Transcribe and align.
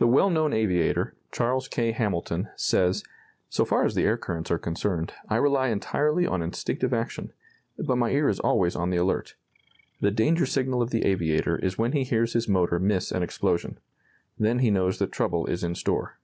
The 0.00 0.08
well 0.08 0.28
known 0.28 0.52
aviator, 0.52 1.14
Charles 1.30 1.68
K. 1.68 1.92
Hamilton, 1.92 2.48
says: 2.56 3.04
"So 3.48 3.64
far 3.64 3.84
as 3.84 3.94
the 3.94 4.02
air 4.02 4.16
currents 4.16 4.50
are 4.50 4.58
concerned, 4.58 5.12
I 5.28 5.36
rely 5.36 5.68
entirely 5.68 6.26
on 6.26 6.42
instinctive 6.42 6.92
action; 6.92 7.32
but 7.78 7.94
my 7.96 8.10
ear 8.10 8.28
is 8.28 8.40
always 8.40 8.74
on 8.74 8.90
the 8.90 8.96
alert. 8.96 9.36
The 10.00 10.10
danger 10.10 10.46
signal 10.46 10.82
of 10.82 10.90
the 10.90 11.04
aviator 11.04 11.56
is 11.58 11.78
when 11.78 11.92
he 11.92 12.02
hears 12.02 12.32
his 12.32 12.48
motor 12.48 12.80
miss 12.80 13.12
an 13.12 13.22
explosion. 13.22 13.78
Then 14.36 14.58
he 14.58 14.70
knows 14.72 14.98
that 14.98 15.12
trouble 15.12 15.46
is 15.46 15.62
in 15.62 15.76
store. 15.76 16.18